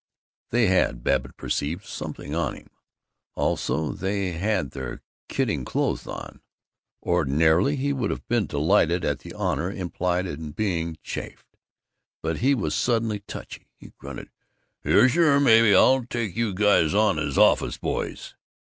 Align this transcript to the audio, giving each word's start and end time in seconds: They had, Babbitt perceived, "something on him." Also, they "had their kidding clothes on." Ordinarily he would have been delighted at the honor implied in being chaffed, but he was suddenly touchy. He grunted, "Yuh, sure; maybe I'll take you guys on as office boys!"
They 0.49 0.65
had, 0.65 1.03
Babbitt 1.03 1.37
perceived, 1.37 1.85
"something 1.85 2.33
on 2.33 2.55
him." 2.55 2.71
Also, 3.35 3.91
they 3.91 4.31
"had 4.31 4.71
their 4.71 5.03
kidding 5.29 5.63
clothes 5.63 6.07
on." 6.07 6.41
Ordinarily 7.03 7.75
he 7.75 7.93
would 7.93 8.09
have 8.09 8.27
been 8.27 8.47
delighted 8.47 9.05
at 9.05 9.19
the 9.19 9.31
honor 9.33 9.69
implied 9.71 10.25
in 10.25 10.53
being 10.53 10.97
chaffed, 11.03 11.55
but 12.23 12.37
he 12.39 12.55
was 12.55 12.73
suddenly 12.73 13.19
touchy. 13.27 13.67
He 13.77 13.93
grunted, 13.99 14.31
"Yuh, 14.83 15.07
sure; 15.07 15.39
maybe 15.39 15.75
I'll 15.75 16.03
take 16.03 16.35
you 16.35 16.55
guys 16.55 16.95
on 16.95 17.19
as 17.19 17.37
office 17.37 17.77
boys!" 17.77 18.33